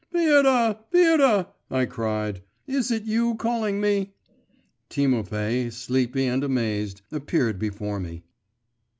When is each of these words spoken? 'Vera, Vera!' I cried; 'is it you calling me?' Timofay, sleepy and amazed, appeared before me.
'Vera, 0.11 0.79
Vera!' 0.91 1.47
I 1.69 1.85
cried; 1.85 2.41
'is 2.65 2.89
it 2.89 3.03
you 3.03 3.35
calling 3.35 3.79
me?' 3.79 4.15
Timofay, 4.89 5.69
sleepy 5.69 6.25
and 6.25 6.43
amazed, 6.43 7.03
appeared 7.11 7.59
before 7.59 7.99
me. 7.99 8.23